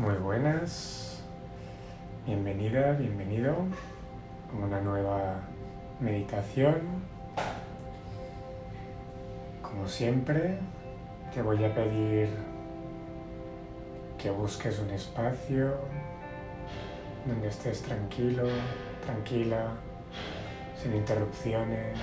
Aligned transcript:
Muy 0.00 0.14
buenas, 0.14 1.20
bienvenida, 2.24 2.92
bienvenido 2.92 3.54
a 4.50 4.66
una 4.66 4.80
nueva 4.80 5.40
meditación. 6.00 6.80
Como 9.60 9.86
siempre, 9.86 10.56
te 11.34 11.42
voy 11.42 11.62
a 11.64 11.74
pedir 11.74 12.30
que 14.16 14.30
busques 14.30 14.78
un 14.78 14.88
espacio 14.88 15.74
donde 17.26 17.48
estés 17.48 17.82
tranquilo, 17.82 18.44
tranquila, 19.04 19.66
sin 20.82 20.96
interrupciones. 20.96 21.98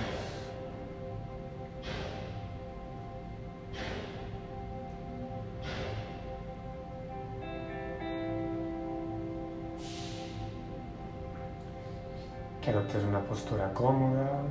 Postura 13.38 13.72
cómoda, 13.72 14.42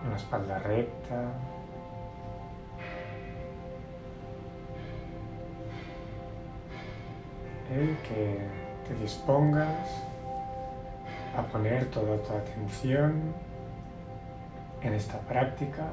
con 0.00 0.10
la 0.10 0.16
espalda 0.16 0.58
recta. 0.58 1.22
Y 7.70 7.94
que 8.08 8.38
te 8.88 8.94
dispongas 9.00 10.02
a 11.36 11.42
poner 11.42 11.88
toda 11.90 12.16
tu 12.18 12.32
atención 12.32 13.34
en 14.82 14.92
esta 14.92 15.18
práctica 15.20 15.84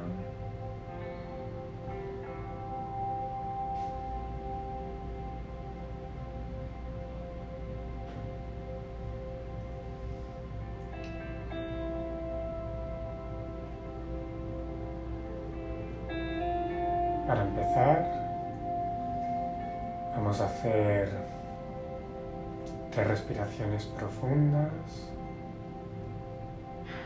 tres 22.94 23.08
respiraciones 23.08 23.86
profundas 23.86 24.72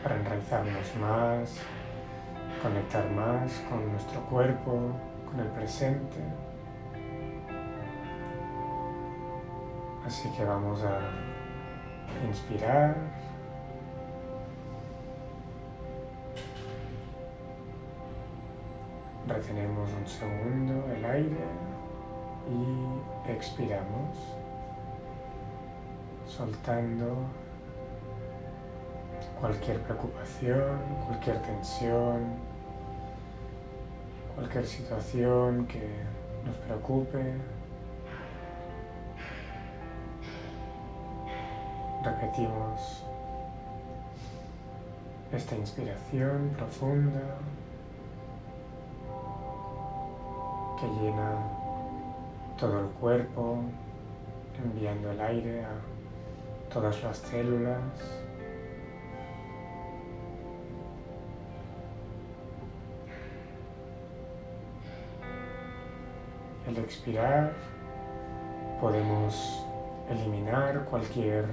para 0.02 0.16
enraizarnos 0.16 0.96
más, 1.00 1.60
conectar 2.62 3.08
más 3.10 3.52
con 3.70 3.90
nuestro 3.92 4.20
cuerpo, 4.26 4.92
con 5.30 5.40
el 5.40 5.46
presente. 5.48 6.22
Así 10.06 10.30
que 10.32 10.44
vamos 10.44 10.82
a 10.82 11.00
inspirar. 12.26 12.94
Retenemos 19.26 19.88
un 19.92 20.06
segundo 20.06 20.86
el 20.94 21.04
aire 21.04 21.44
y 22.48 23.30
expiramos, 23.30 24.37
soltando 26.38 27.16
cualquier 29.40 29.80
preocupación, 29.80 30.78
cualquier 31.06 31.42
tensión, 31.42 32.20
cualquier 34.36 34.64
situación 34.64 35.66
que 35.66 35.82
nos 36.46 36.54
preocupe. 36.58 37.34
Repetimos 42.04 43.02
esta 45.32 45.56
inspiración 45.56 46.54
profunda 46.56 47.20
que 50.78 50.86
llena 50.86 51.32
todo 52.56 52.78
el 52.82 52.86
cuerpo, 52.90 53.58
enviando 54.64 55.10
el 55.10 55.20
aire 55.20 55.64
a 55.64 55.97
todas 56.72 57.02
las 57.02 57.18
células. 57.18 57.80
Al 66.66 66.76
expirar 66.78 67.52
podemos 68.80 69.64
eliminar 70.10 70.84
cualquier 70.84 71.46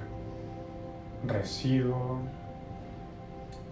residuo, 1.25 2.19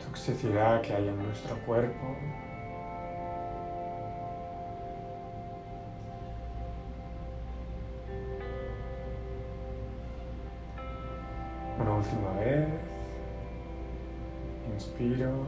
toxicidad 0.05 0.81
que 0.81 0.93
haya 0.93 1.11
en 1.11 1.23
nuestro 1.23 1.55
cuerpo. 1.65 2.15
Última 12.13 12.31
vez. 12.39 12.67
Inspiro. 14.73 15.47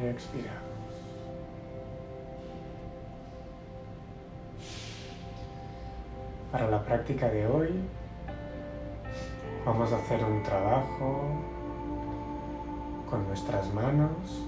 Y 0.00 0.06
expiramos. 0.06 0.62
Para 6.52 6.68
la 6.68 6.82
práctica 6.84 7.28
de 7.28 7.46
hoy 7.46 7.68
vamos 9.66 9.92
a 9.92 9.96
hacer 9.96 10.24
un 10.24 10.42
trabajo 10.42 11.57
con 13.10 13.26
nuestras 13.26 13.72
manos 13.72 14.46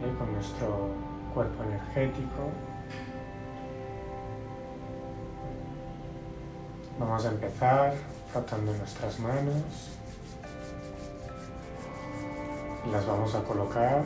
y 0.00 0.18
con 0.18 0.32
nuestro 0.32 0.88
cuerpo 1.32 1.62
energético. 1.64 2.50
Vamos 6.98 7.24
a 7.24 7.28
empezar 7.30 7.94
frotando 8.32 8.72
nuestras 8.72 9.18
manos 9.20 9.94
las 12.90 13.06
vamos 13.06 13.34
a 13.34 13.42
colocar 13.42 14.04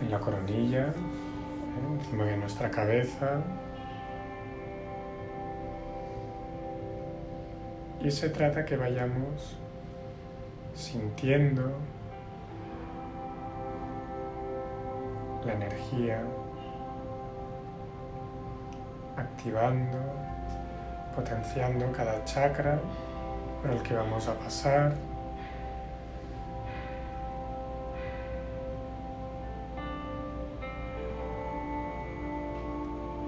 en 0.00 0.10
la 0.10 0.20
coronilla, 0.20 0.88
¿eh? 0.88 0.92
encima 1.98 2.24
de 2.24 2.36
nuestra 2.36 2.70
cabeza. 2.70 3.42
Y 8.04 8.10
se 8.10 8.28
trata 8.28 8.66
que 8.66 8.76
vayamos 8.76 9.56
sintiendo 10.74 11.72
la 15.46 15.54
energía, 15.54 16.20
activando, 19.16 19.98
potenciando 21.16 21.90
cada 21.92 22.22
chakra 22.26 22.78
por 23.62 23.70
el 23.70 23.82
que 23.82 23.94
vamos 23.94 24.28
a 24.28 24.34
pasar. 24.34 24.92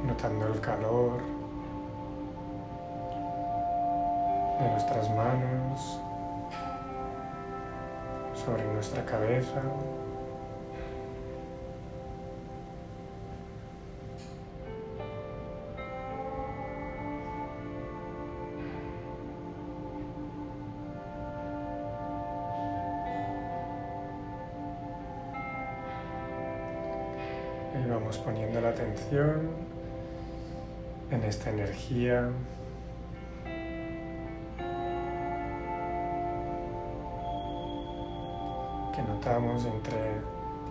Notando 0.04 0.48
el 0.48 0.60
calor 0.60 1.35
de 4.58 4.68
nuestras 4.70 5.10
manos 5.10 6.00
sobre 8.34 8.64
nuestra 8.72 9.04
cabeza. 9.04 9.60
Y 27.74 27.88
vamos 27.88 28.16
poniendo 28.18 28.60
la 28.60 28.70
atención 28.70 29.50
en 31.10 31.22
esta 31.24 31.50
energía 31.50 32.30
entre 39.26 40.20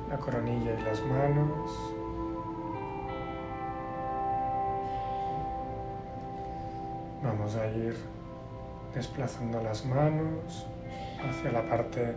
la 0.10 0.16
coronilla 0.18 0.72
y 0.80 0.84
las 0.84 1.02
manos. 1.04 1.72
Vamos 7.22 7.56
a 7.57 7.68
ir 7.68 7.98
desplazando 8.94 9.62
las 9.62 9.86
manos 9.86 10.68
hacia 11.19 11.52
la 11.52 11.68
parte 11.68 12.16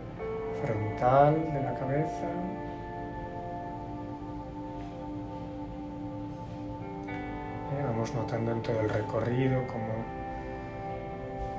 frontal 0.63 1.35
de 1.35 1.61
la 1.61 1.73
cabeza. 1.77 2.29
Y 7.77 7.83
vamos 7.83 8.13
notando 8.13 8.53
en 8.53 8.61
todo 8.61 8.79
el 8.79 8.89
recorrido 8.89 9.67
cómo 9.67 10.05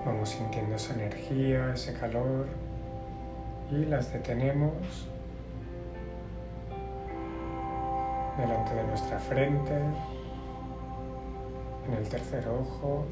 vamos 0.06 0.30
sintiendo 0.30 0.76
esa 0.76 0.94
energía, 0.94 1.74
ese 1.74 1.92
calor 1.92 2.69
y 3.70 3.84
las 3.84 4.12
detenemos 4.12 4.72
delante 8.36 8.74
de 8.74 8.84
nuestra 8.84 9.18
frente, 9.18 9.74
en 11.86 11.94
el 11.94 12.08
tercer 12.08 12.48
ojo. 12.48 13.04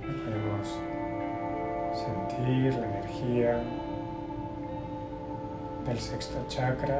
Podemos 0.00 0.80
sentir 1.94 2.74
la 2.74 2.86
energía 2.86 3.62
del 5.86 5.98
sexto 5.98 6.44
chakra 6.48 6.95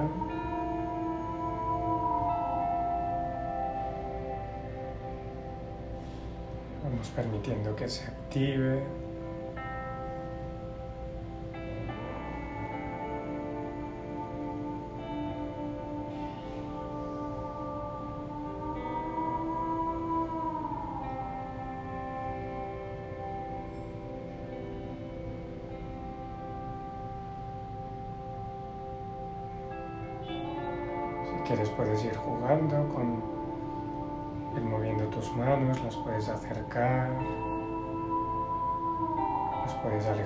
Vamos 6.96 7.10
permitiendo 7.10 7.76
que 7.76 7.90
se 7.90 8.04
active. 8.04 8.82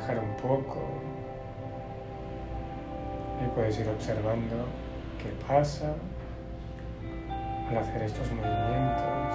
Alejar 0.00 0.18
un 0.18 0.36
poco 0.36 0.80
y 3.44 3.48
puedes 3.54 3.78
ir 3.78 3.88
observando 3.88 4.56
qué 5.22 5.30
pasa 5.46 5.94
al 7.68 7.76
hacer 7.76 8.02
estos 8.02 8.30
movimientos. 8.32 9.29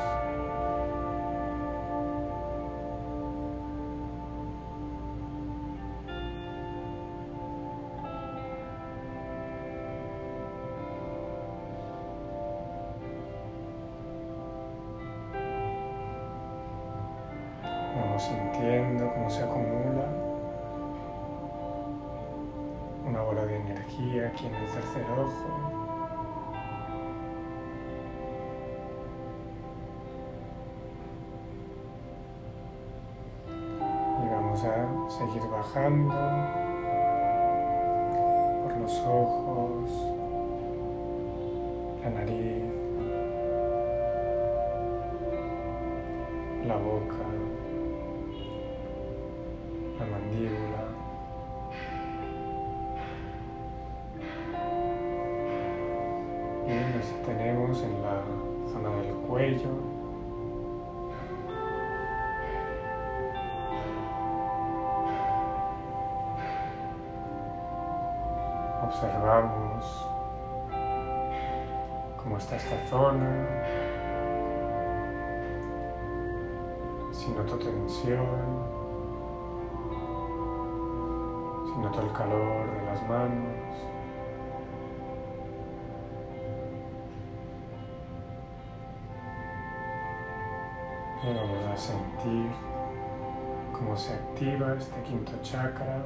Y 34.24 34.30
vamos 34.30 34.64
a 34.64 35.10
seguir 35.10 35.42
bajando 35.50 36.16
por 38.64 38.78
los 38.78 39.00
ojos, 39.00 39.90
la 42.04 42.10
nariz, 42.12 42.64
la 46.66 46.78
boca. 46.78 47.55
Observamos 68.96 70.08
cómo 72.16 72.38
está 72.38 72.56
esta 72.56 72.78
zona. 72.88 73.30
Si 77.12 77.30
noto 77.32 77.58
tensión. 77.58 78.26
Noto 81.82 82.02
el 82.02 82.12
calor 82.14 82.72
de 82.72 82.86
las 82.86 83.10
manos. 83.10 83.76
Y 91.22 91.34
vamos 91.34 91.66
a 91.66 91.76
sentir 91.76 92.50
cómo 93.74 93.98
se 93.98 94.14
activa 94.14 94.74
este 94.78 95.02
quinto 95.04 95.34
chakra. 95.42 96.02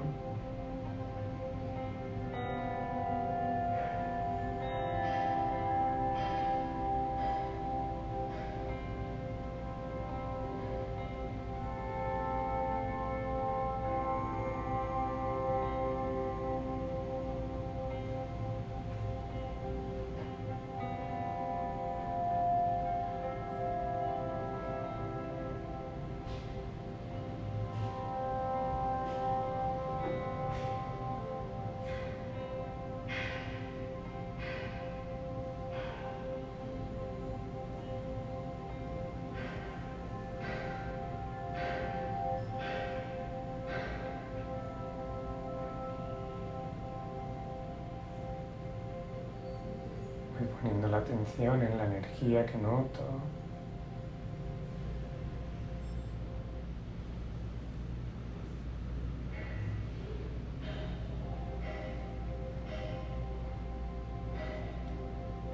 Atención 51.00 51.62
en 51.62 51.78
la 51.78 51.86
energía 51.86 52.46
que 52.46 52.58
noto. 52.58 53.02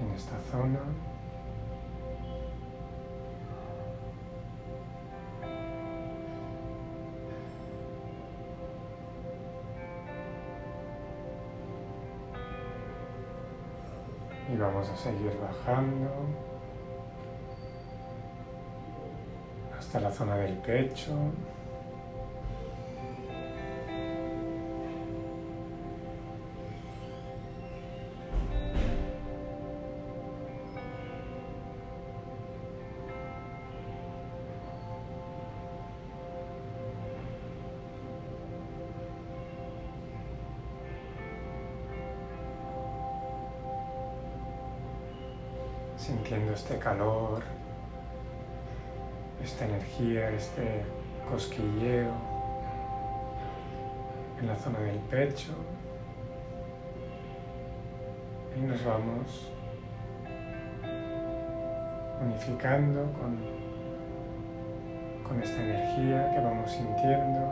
En 0.02 0.12
esta 0.16 0.40
zona. 0.52 1.15
Vamos 14.66 14.90
a 14.90 14.96
seguir 14.98 15.32
bajando 15.40 16.10
hasta 19.78 20.00
la 20.00 20.12
zona 20.12 20.38
del 20.38 20.54
pecho. 20.58 21.12
Sintiendo 46.06 46.54
este 46.54 46.78
calor, 46.78 47.42
esta 49.44 49.66
energía, 49.66 50.30
este 50.30 50.84
cosquilleo 51.32 52.12
en 54.40 54.48
la 54.48 54.56
zona 54.56 54.80
del 54.82 55.00
pecho 55.00 55.54
y 58.56 58.60
nos 58.60 58.86
vamos 58.86 59.52
unificando 62.22 63.12
con, 63.14 63.38
con 65.28 65.42
esta 65.42 65.60
energía 65.60 66.32
que 66.36 66.40
vamos 66.40 66.72
sintiendo. 66.72 67.52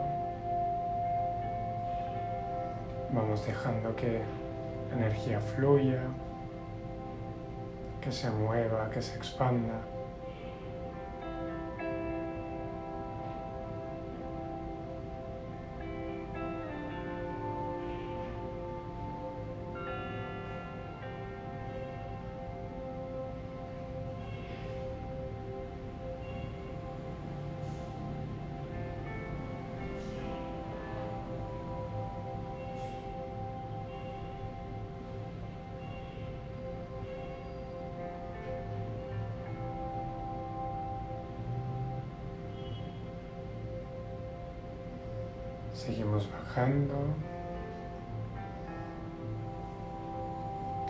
Vamos 3.12 3.44
dejando 3.44 3.96
que 3.96 4.20
la 4.90 4.96
energía 4.96 5.40
fluya, 5.40 6.00
que 8.04 8.12
se 8.12 8.30
mueva, 8.30 8.90
que 8.90 9.00
se 9.00 9.16
expanda. 9.16 9.80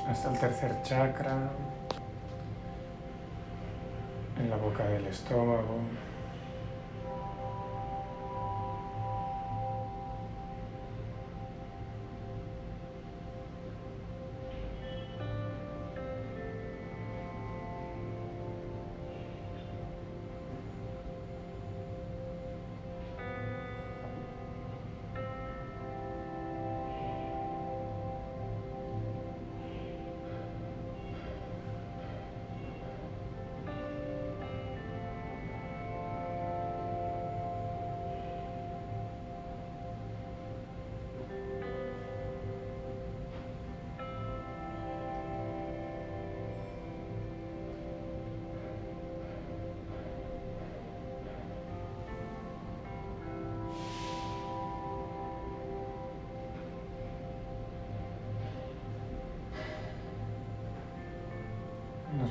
Hasta 0.08 0.30
el 0.30 0.38
tercer 0.38 0.82
chakra, 0.82 1.50
en 4.38 4.50
la 4.50 4.56
boca 4.56 4.84
del 4.84 5.06
estómago. 5.06 5.78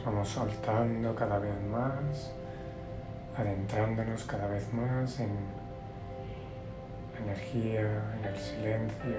Vamos 0.05 0.27
soltando 0.27 1.15
cada 1.15 1.39
vez 1.39 1.55
más, 1.71 2.31
adentrándonos 3.37 4.23
cada 4.25 4.47
vez 4.47 4.71
más 4.73 5.19
en 5.19 5.29
la 7.13 7.19
energía, 7.23 8.15
en 8.19 8.25
el 8.25 8.37
silencio. 8.37 9.17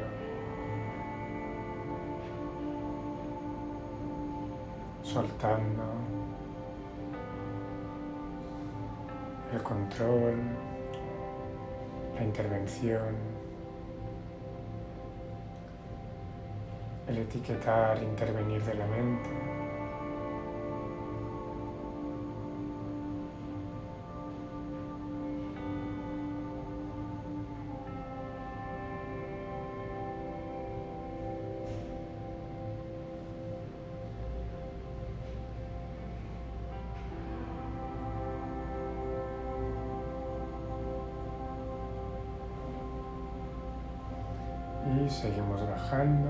Soltando 5.02 5.84
el 9.52 9.62
control, 9.62 10.34
la 12.16 12.24
intervención, 12.24 13.14
el 17.06 17.18
etiquetar, 17.18 18.02
intervenir 18.02 18.62
de 18.64 18.74
la 18.74 18.86
mente. 18.86 19.53
Seguimos 45.24 45.66
bajando 45.66 46.28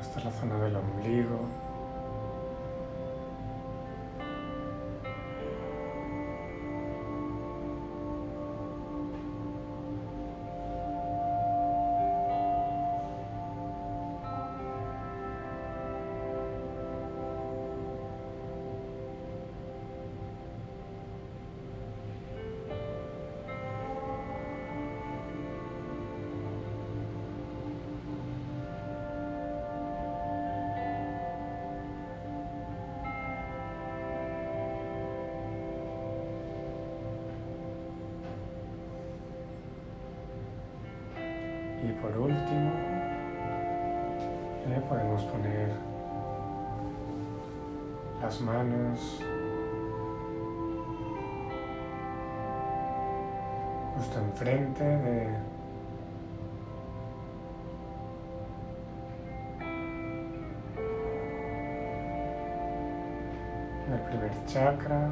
hasta 0.00 0.20
la 0.24 0.30
zona 0.32 0.58
del 0.58 0.74
ombligo. 0.74 1.65
Por 42.00 42.16
último, 42.18 42.70
eh, 44.66 44.82
podemos 44.88 45.22
poner 45.24 45.68
las 48.20 48.40
manos. 48.40 49.20
Justo 53.96 54.18
enfrente 54.18 54.84
de 54.84 55.56
del 63.88 64.00
primer 64.00 64.32
chakra 64.46 65.10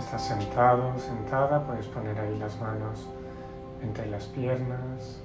estás 0.00 0.22
sentado, 0.26 0.98
sentada, 0.98 1.64
puedes 1.66 1.86
poner 1.86 2.18
ahí 2.18 2.36
las 2.38 2.58
manos 2.60 3.06
entre 3.82 4.06
las 4.06 4.24
piernas. 4.24 5.20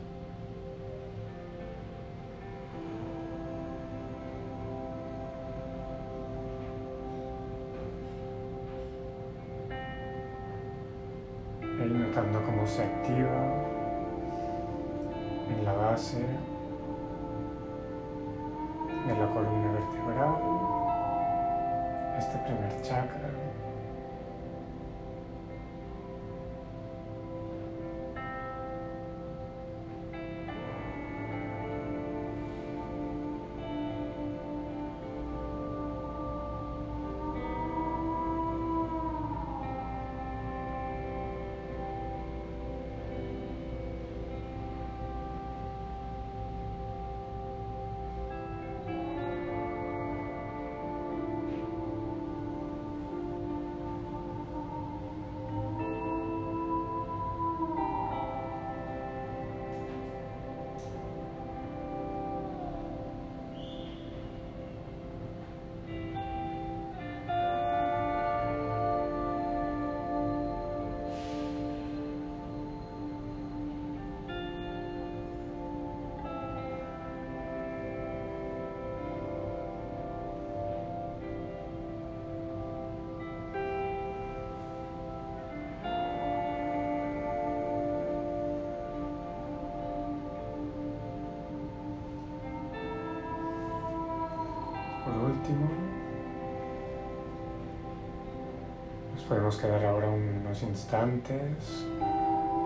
Podemos 99.28 99.58
quedar 99.58 99.84
ahora 99.86 100.08
unos 100.10 100.62
instantes 100.64 101.86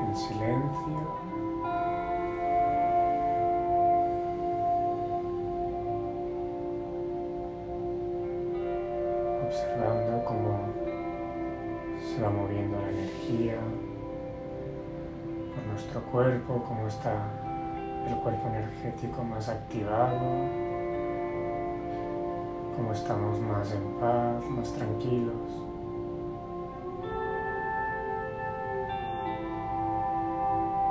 en 0.02 0.16
silencio. 0.16 1.30
observando 9.50 10.24
cómo 10.26 10.60
se 12.00 12.22
va 12.22 12.30
moviendo 12.30 12.78
la 12.80 12.90
energía 12.90 13.58
por 15.56 15.66
nuestro 15.66 16.02
cuerpo, 16.12 16.64
cómo 16.68 16.88
está 16.88 17.14
el 18.08 18.16
cuerpo 18.18 18.48
energético 18.48 19.24
más 19.24 19.50
activado 19.50 20.20
como 22.76 22.94
estamos 22.94 23.40
más 23.40 23.74
en 23.74 23.84
paz, 24.00 24.44
más 24.50 24.72
tranquilos. 24.74 25.69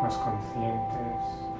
Más 0.08 0.16
conscientes. 0.16 1.57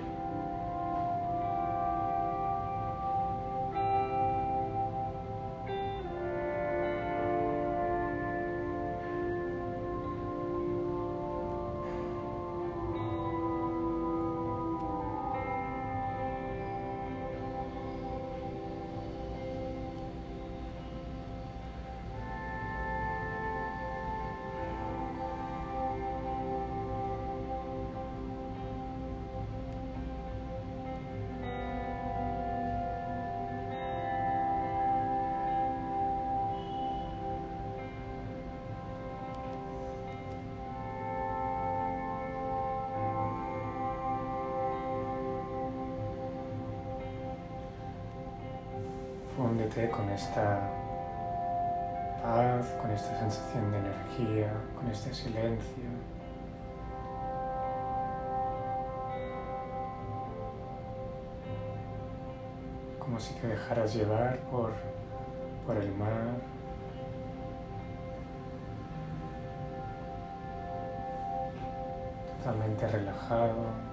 Con 49.68 50.08
esta 50.08 50.60
paz, 52.22 52.66
con 52.80 52.90
esta 52.90 53.16
sensación 53.20 53.70
de 53.70 53.78
energía, 53.78 54.50
con 54.74 54.90
este 54.90 55.12
silencio. 55.12 55.84
Como 62.98 63.20
si 63.20 63.34
te 63.34 63.46
dejaras 63.46 63.94
llevar 63.94 64.38
por, 64.50 64.72
por 65.66 65.76
el 65.76 65.92
mar. 65.92 66.40
Totalmente 72.38 72.88
relajado. 72.88 73.87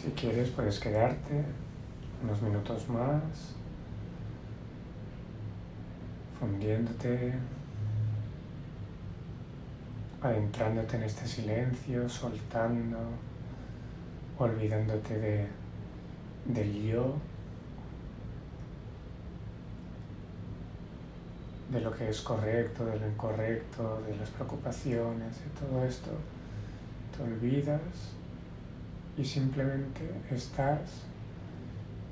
Si 0.00 0.12
quieres 0.12 0.50
puedes 0.50 0.78
quedarte 0.78 1.42
unos 2.22 2.40
minutos 2.40 2.88
más, 2.88 3.56
fundiéndote, 6.38 7.34
adentrándote 10.22 10.98
en 10.98 11.02
este 11.02 11.26
silencio, 11.26 12.08
soltando, 12.08 12.96
olvidándote 14.38 15.18
de, 15.18 15.46
del 16.44 16.86
yo 16.86 17.16
de 21.72 21.80
lo 21.80 21.92
que 21.92 22.08
es 22.08 22.20
correcto, 22.20 22.86
de 22.86 23.00
lo 23.00 23.08
incorrecto, 23.08 24.00
de 24.06 24.16
las 24.16 24.30
preocupaciones, 24.30 25.40
de 25.40 25.66
todo 25.66 25.84
esto, 25.84 26.10
te 27.16 27.22
olvidas 27.24 28.17
y 29.18 29.24
simplemente 29.24 30.08
estás 30.30 30.78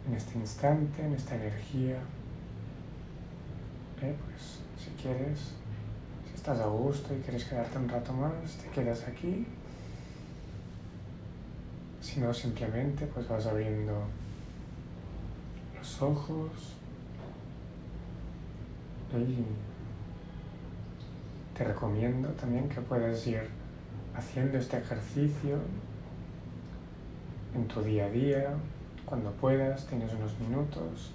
en 0.08 0.14
este 0.14 0.38
instante, 0.38 1.04
en 1.04 1.14
esta 1.14 1.36
energía. 1.36 1.98
Eh, 4.02 4.14
pues 4.24 4.58
si 4.76 4.90
quieres, 5.00 5.38
si 6.28 6.34
estás 6.34 6.58
a 6.60 6.66
gusto 6.66 7.14
y 7.14 7.20
quieres 7.20 7.44
quedarte 7.44 7.78
un 7.78 7.88
rato 7.88 8.12
más, 8.12 8.56
te 8.56 8.68
quedas 8.70 9.04
aquí. 9.06 9.46
Si 12.00 12.20
no, 12.20 12.34
simplemente 12.34 13.06
pues 13.06 13.28
vas 13.28 13.46
abriendo 13.46 14.04
los 15.78 16.02
ojos 16.02 16.50
y 19.16 19.44
te 21.56 21.64
recomiendo 21.64 22.28
también 22.30 22.68
que 22.68 22.80
puedas 22.80 23.26
ir 23.26 23.48
haciendo 24.14 24.58
este 24.58 24.78
ejercicio 24.78 25.60
en 27.56 27.66
tu 27.68 27.80
día 27.80 28.06
a 28.06 28.10
día, 28.10 28.50
cuando 29.06 29.30
puedas, 29.32 29.86
tienes 29.86 30.12
unos 30.12 30.38
minutos, 30.38 31.12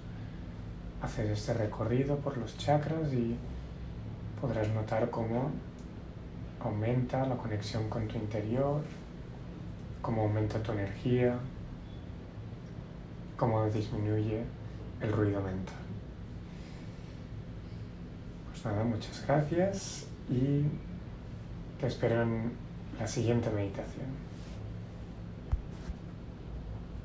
hacer 1.00 1.26
este 1.26 1.54
recorrido 1.54 2.16
por 2.16 2.36
los 2.36 2.58
chakras 2.58 3.12
y 3.12 3.36
podrás 4.40 4.68
notar 4.70 5.08
cómo 5.10 5.50
aumenta 6.60 7.24
la 7.26 7.36
conexión 7.36 7.88
con 7.88 8.08
tu 8.08 8.16
interior, 8.16 8.82
cómo 10.00 10.22
aumenta 10.22 10.60
tu 10.62 10.72
energía, 10.72 11.38
cómo 13.36 13.64
disminuye 13.66 14.42
el 15.00 15.12
ruido 15.12 15.40
mental. 15.40 15.76
Pues 18.50 18.64
nada, 18.64 18.82
muchas 18.84 19.24
gracias 19.26 20.06
y 20.28 20.64
te 21.80 21.86
espero 21.86 22.22
en 22.22 22.52
la 22.98 23.06
siguiente 23.06 23.50
meditación. 23.50 24.31